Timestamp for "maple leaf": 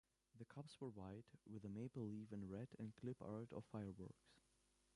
1.69-2.33